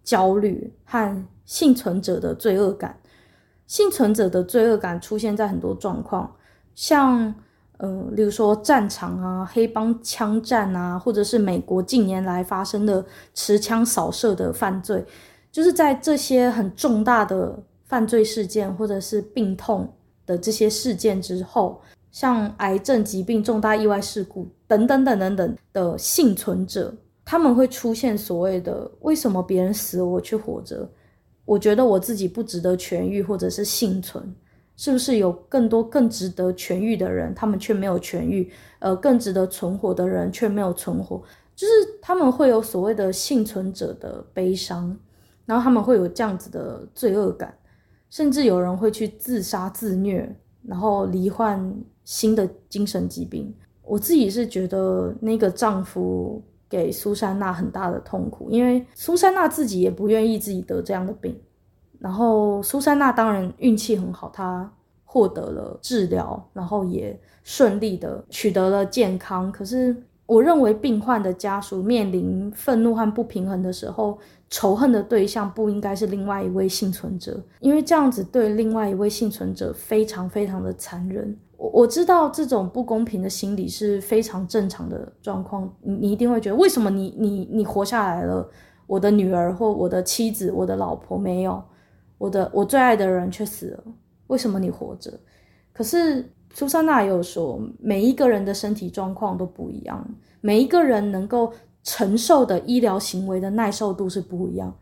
[0.02, 2.98] 焦虑和幸存者的罪恶感。
[3.66, 6.30] 幸存者的罪恶感出现在很多状况，
[6.74, 7.34] 像
[7.82, 15.04] 呃，例如说战场啊、黑帮枪战啊，或者是美国近年来发生的持枪扫射的犯罪，
[15.50, 19.92] 就是在这些很重大的犯罪事件或者是病痛
[20.24, 21.82] 的这些事件之后。
[22.12, 30.86] 像癌症、疾病、重大意外事故等等等等等的幸存者，他们会出现所谓的“为什么别人死我却活着？
[31.46, 34.22] 我觉得我自己不值得痊愈，或者是幸存，
[34.82, 38.50] 是不是有更多更值得痊愈的人，他们却没有痊愈？
[38.80, 41.22] 呃，更值得存活的人却没有存活，
[41.54, 44.98] 就是他们会有所谓的幸存者的悲伤，
[45.46, 47.54] 然后他们会有这样子的罪恶感，
[48.10, 50.34] 甚至有人会去自杀自虐，
[50.66, 51.72] 然后罹患。
[52.04, 61.40] 新的精神疾病，我自己是觉得那个丈夫给苏珊娜很大的痛苦，因为苏珊娜自己也不愿意自己得这样的病。
[62.02, 64.68] 然后苏珊娜当然运气很好，她
[65.04, 69.52] 获得了治疗，然后也顺利的取得了健康。
[69.52, 69.94] 可是
[70.26, 74.18] 我认为病患的家属面临愤怒和不平衡的时候，
[74.50, 81.36] 仇恨的对象不应该是另外一位幸存者，因为这样子对另外一位幸存者非常非常的残忍。
[81.56, 88.48] 我我知道这种不公平的心理是非常正常的状况，你你一定会觉得为什么你你你活下来了，
[88.86, 91.62] 我的女儿或我的妻子、我的老婆没有，
[92.22, 93.84] 我的我最爱的人却死了，
[94.28, 95.12] 为什么你活着？
[95.72, 100.08] 可是苏珊娜也有说，每一个人的身体状况都不一样，
[100.40, 104.72] 每一个人能够承受的医疗行为的耐受度是不一样。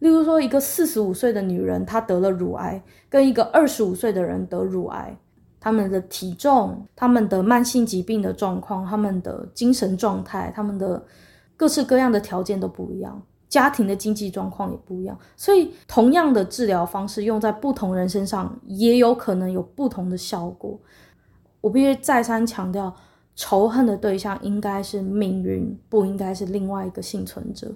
[0.00, 5.16] 例如说，一个四十五岁的女人，她得了乳癌，跟一个二十五岁的人得乳癌。
[5.60, 11.00] 他们的体重、他们的慢性疾病的状况、他们的精神状态、他们的
[11.56, 13.22] 各式各样的条件都不一样，
[13.54, 20.76] 家庭的经济状况也不一样，所以同样的治疗方式用在不同人身上，也有可能有不同的效果。
[21.60, 22.92] 我必须再三强调，
[23.36, 27.72] 仇恨的对象应该是命运，不应该是另外一个幸存者。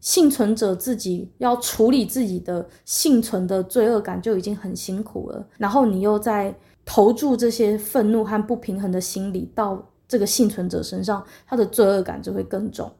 [0.00, 6.52] 幸存者自己要处理自己的幸存的罪恶感就已经很辛苦了，然后你又在。
[6.82, 12.90] 投注这些愤怒和不平衡的心理到这个幸存者身上，他的罪恶感就会更重。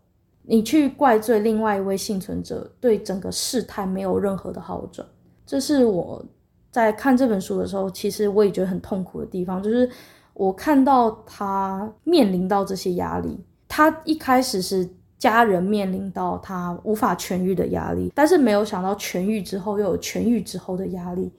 [0.42, 5.06] 你去怪罪另外一位幸存者，对整个事态没有任何的好转。
[5.46, 6.24] 这是我
[6.70, 9.88] 在看这本书的时候，其实我也觉得很痛苦的地方，就是
[10.34, 13.38] 我看到他面临到这些压力。
[13.68, 21.32] 他一开始是家人面临到他无法痊愈的压力，但是没有想到痊愈之后又有痊愈之后的压力。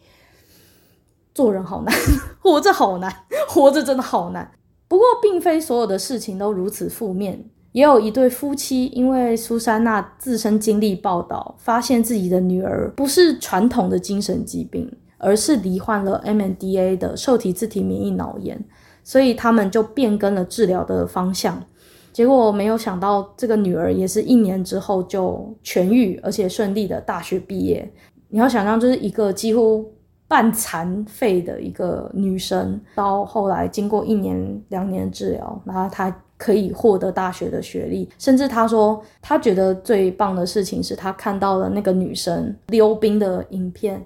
[1.34, 1.95] 做人好难，
[2.41, 3.13] 活着好难，
[3.47, 4.51] 活着真的好难。
[4.89, 7.49] 不过，并非所有的事情都如此负面。
[7.72, 18.61] 也有一对夫妻，因为苏珊娜自身经历报道，发现自己的女儿不是传统的精神疾病，而是罹患了 NMDA 的受体自体免疫脑炎，
[19.03, 21.63] 所以他们就变更了治疗的方向。
[22.11, 27.89] 结果没有想到，这个女儿也是一年之后就痊愈，而且顺利的大学毕业。
[28.30, 29.93] 你要想象，就是一个几乎。
[30.28, 36.09] 半残废的一个女生，到后来经过一年两年治疗，然后她
[36.41, 38.09] 可以获得大学的学历。
[38.17, 44.03] 甚至他说，他觉得最棒的事情是他看到了那个女生溜冰的影片。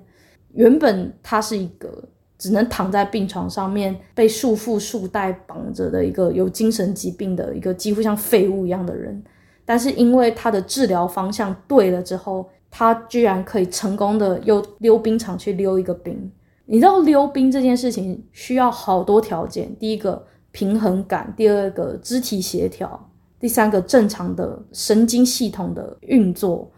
[0.53, 2.03] 原本她是一个
[2.37, 9.23] 只能躺在病床上面被束缚束带绑着的一个有精神疾病的一个几乎像废物一样的人，
[9.63, 12.49] 但是因为她的治疗方向对了之后。
[12.77, 16.29] 他居然可以成功的又溜冰场去溜一个冰，
[16.65, 20.21] 你知道溜冰这件事情需要好多条件，第一个
[20.55, 26.71] 平衡感，第二个肢体协调，第三个正常的神经系统的运作。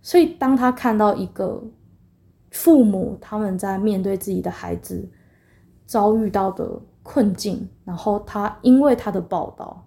[0.00, 1.62] 所以当他看到一个
[2.50, 5.06] 父母他们在面对自己的孩子
[5.84, 9.86] 遭遇到的困境，然后他因为他的报道，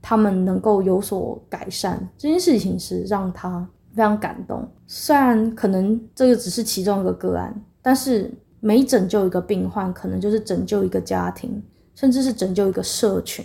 [0.00, 3.68] 他们能够有所改善，这件事情是让他。
[3.92, 7.52] 非常感动，虽然可能这个只是其中一个个案，
[7.82, 11.60] 但是每拯救一个病患，可能就是拯救一个家庭，
[11.94, 13.44] 甚至是拯救一个社群。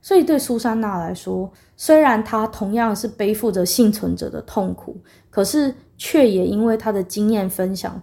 [0.00, 4.96] 所以对苏珊娜来说，虽然她同样是背负着幸存者的痛苦，
[5.30, 8.02] 可是却也因为她的经验分享，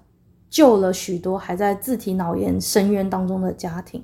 [0.50, 4.04] 救了许多还在自体脑炎深渊当中的家庭。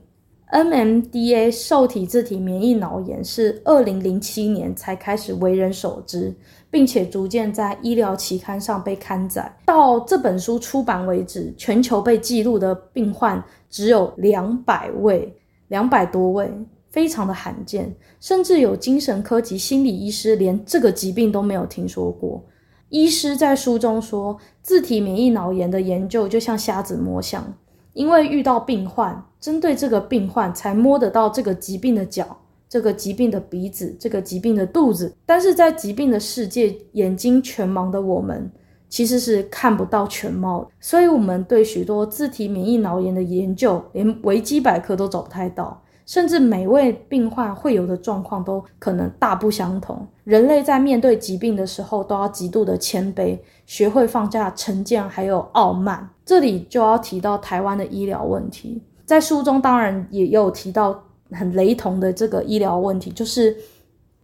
[0.51, 6.34] NMDA 受体自体免疫脑炎是二零零七年才开始为人所知。
[6.70, 9.51] 并且逐渐在医疗期刊上被刊载。
[9.65, 15.34] 到这本书出版为止，全球被记录的病患只有两百位，
[15.68, 16.51] 两百多位，
[16.89, 17.95] 非常的罕见。
[18.20, 22.43] 甚至有精神科及心理医师连这个疾病都没有听说过。
[22.89, 27.53] 医师在书中说，自体免疫脑炎的研究就像瞎子摸象，
[27.93, 32.38] 因为遇到病患，针对这个病患才摸得到这个疾病的脚。
[32.70, 38.51] 这个疾病的鼻子，这个疾病的肚子，但是在疾病的世界，眼睛全盲的我们
[38.89, 40.69] 其实是看不到全貌。
[40.79, 50.07] 所以，我们对许多自体免疫脑炎的研究，连维基百科都找不太到，甚至每位病患会有的状况都可能大不相同。
[50.23, 56.09] 人类在面对疾病的时候，都要极度的谦卑，学会放下成见，还有傲慢。
[56.25, 61.03] 这里就要提到台湾的医疗问题，在书中当然也有提到。
[61.29, 63.53] 很雷同的这个医疗问题，就是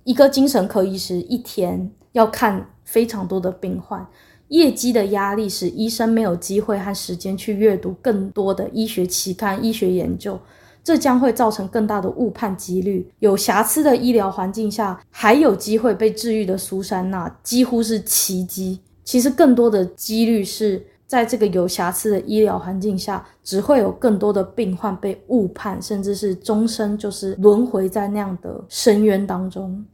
[0.06, 4.08] 一个精神科医师一天要看非常多的病患，
[4.54, 10.40] 业绩的压力使医生没有机会和时间去阅读更多的医学期刊、医学研究，
[10.84, 13.12] 这将会造成更大的误判几率。
[13.20, 18.80] 有瑕疵的医疗环境下还有机会被治愈的苏珊娜，几乎是奇迹。
[19.04, 20.86] 其实更多的几率是。
[21.06, 29.86] 在这个有瑕疵的医疗环境下，只会有更多的病患被误判，甚至是终身就是轮回在那样的深渊当中。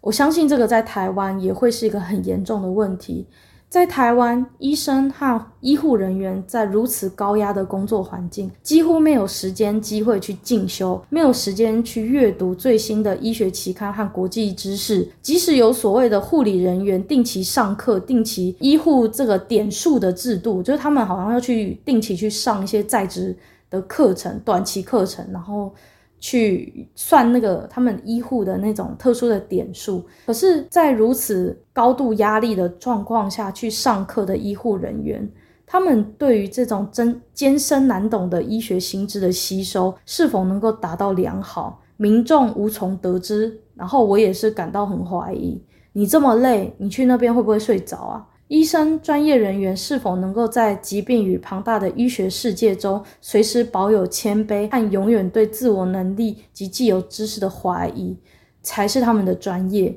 [0.00, 3.26] 我相信这个在台湾也会是一个很严重的问题。
[3.70, 15.08] 在台湾，医生和医护人员在如此高压的工作环境，几乎没有时间机会去进修，没有时间去阅读最新的医学期刊和国际知识。
[15.22, 23.36] 即使有所谓的护理人员定期上课、定期医护这个点数的制度，就是他们好像要去定期去上一些在职
[23.70, 25.72] 的课程、短期课程，然后。
[26.20, 35.28] 去算那个他们医护的那种特殊的点数，可是，在如此高度压力的状况下去上课的医护人员，
[35.66, 43.58] 他们对于这种真艰深难懂的医学新知的吸收是否能够达到良好，民众无从得知。
[43.74, 45.58] 然后我也是感到很怀疑，
[45.94, 48.26] 你这么累，你去那边会不会睡着啊？
[48.50, 58.16] 医生专业人员是否能够在疾病与庞大的医学世界中，随时保有谦卑和永远对自我能力及既有知识的怀疑，
[58.60, 59.96] 才是他们的专业。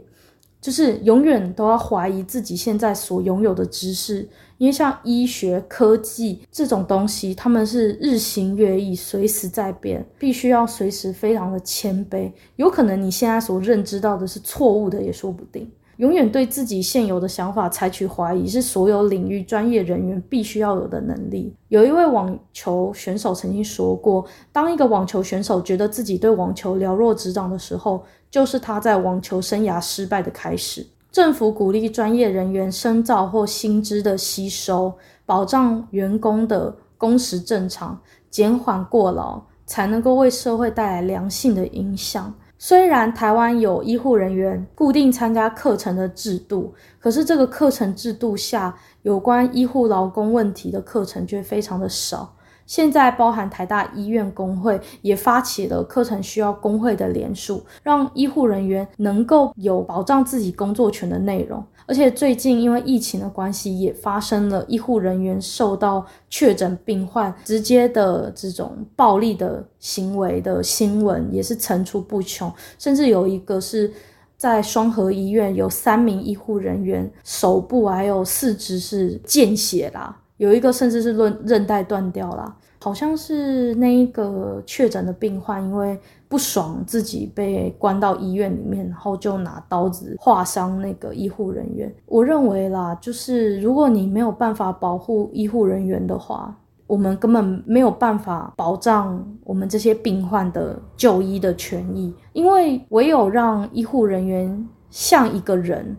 [0.61, 4.29] 就是永远都要怀疑自己现在所拥有的知识，
[4.59, 12.31] 因为像医学、科技这种东西，他们是日新月异，随时在变，必须要随时非常的谦卑。
[12.57, 15.67] 有可能你现在所认知到的是错误的，也说不定。
[15.97, 21.53] 永远对自己现有的想法采取怀疑，是所有领域专业人员必须要有的能力。
[21.67, 34.91] 有一位网球选手曾经说过：“当一个网球选手觉得自己对网球了若指掌的时候，就是他在网球生涯失败的开始。”政府鼓励专业人员深造或新知的吸收，
[35.27, 42.33] 保障员工的工时正常，减缓过劳，才能够为社会带来良性的影响。
[42.65, 52.33] 虽然台湾有医护人员固定参加课程的制度，可是这个课程制度下有关医护劳工问题的课程却非常的少。
[52.65, 61.61] 现在包含台大医院工会也发起了课程需要工会的联署，让医护人员能够有保障自己工作权的内容。
[61.85, 72.51] 而且最近因为疫情的关系，也发生了医护人员受到确诊病患直接的这种暴力的行为的新闻，也是层出不穷。
[72.79, 73.91] 甚至有一个是
[74.37, 80.17] 在双和医院，有三名医护人员手部还有四肢是见血啦。
[80.37, 85.97] 有一个甚至是韧韧带断掉了，好像是那一个确诊的病患，因为
[86.33, 91.93] 不爽自己被关到医院里面，然后就拿刀子划伤那个医护人员。
[92.07, 96.57] 我认为啦，就是如果你没有办法保护医护人员的话，
[96.87, 105.95] 我们根本没有办法保障我们这些病患的就医的权益，因为唯有让医护人员像一个人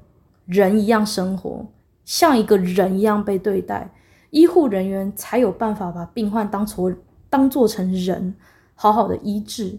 [0.46, 1.64] 人一样生活，
[2.04, 3.88] 像一个人一样被对待。
[4.30, 6.92] 医护人员才有办法把病患当作
[7.30, 8.34] 当做成人，
[8.74, 9.78] 好好的医治。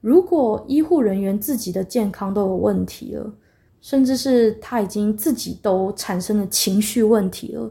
[0.00, 3.32] 如果医护人员自己的健康都有问题了，
[3.80, 7.70] 甚至是他已经自己都产生了情绪问题了，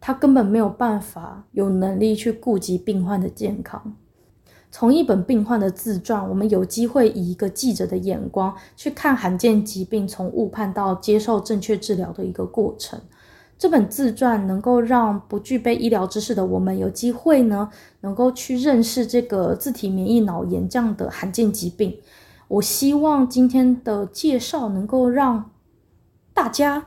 [0.00, 3.96] 他根本没有办法有能力去顾及病患的健康。
[4.70, 13.00] 从一本病患的自传，我们有机会以一个记者的眼光去看罕见疾病从误判到接受正确治疗的一个过程。
[13.56, 21.96] 这本自传能够让不具备医疗知识的我们有机会呢，能够去认识这个自体免疫脑炎这样的罕见疾病。
[22.48, 25.50] 我希望今天的介绍能够让
[26.34, 26.86] 大家，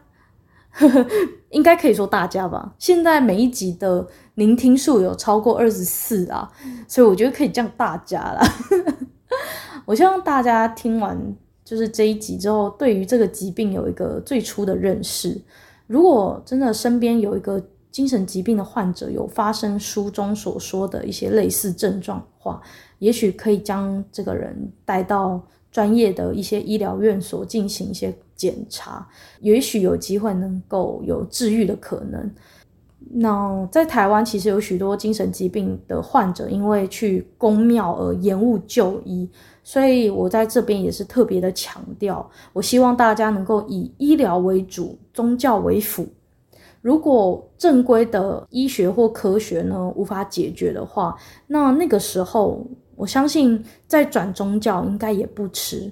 [0.71, 1.07] 呵呵，
[1.49, 2.75] 应该可以说大家吧。
[2.77, 6.51] 现在每一集的聆听数有超过二十四啊，
[6.87, 8.41] 所以我觉得可以叫大家啦。
[9.85, 11.17] 我希望大家听完
[11.63, 15.41] 就是这一集之后，对于这个疾病有一个最初的认识。
[15.87, 17.61] 如果真的身边有一个
[17.91, 22.61] 精神疾病的患者，有发生书中所说的一些类似症状的话，
[22.99, 29.07] 也许可以将这个人带到专业的一些医疗院所进行一些检查，
[29.39, 32.31] 也许有机会能够有治愈的可能。
[33.09, 39.29] 那在台湾，其实有许多精神疾病的患者，因为去公庙而延误就医。
[39.67, 46.07] 所以我在这边也是特别的强调，我希望大家能够以医疗为主，宗教为辅。
[46.81, 51.13] 如果正规的医学或科学呢，无法解决的话，
[51.47, 52.65] 那那个时候
[52.95, 55.91] 我相信再转宗教应该也不迟。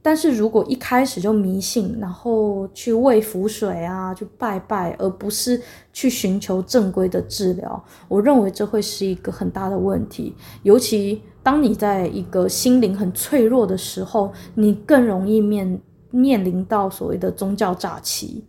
[0.00, 5.60] 但是如果一开始就迷信，然后去喂符水啊，去拜拜，而不是
[5.92, 10.32] 去寻求正规的治疗，我认为这会是一个很大的问题，
[10.62, 11.20] 尤其。
[11.42, 15.80] 当你在一个心灵很脆弱的时候，你更容易面
[16.10, 18.44] 面临到所谓的宗教诈欺。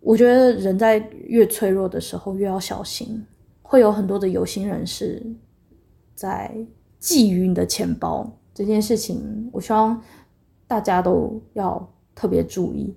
[0.00, 0.96] 我觉得人在
[1.26, 3.26] 越脆弱的时候越要小心，
[3.60, 5.22] 会有很多的有心人士
[6.14, 6.54] 在
[7.00, 8.30] 觊觎你的钱包。
[8.54, 10.00] 这件事情，我希望
[10.66, 12.94] 大家都要特别注意。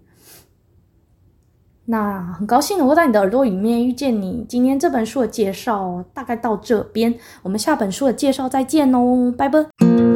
[1.91, 4.45] 那很高兴能够在你的耳朵里面遇见你。
[4.47, 7.13] 今天这本书的介绍大概到这边，
[7.43, 10.10] 我们下本书的介绍再见喽，拜拜。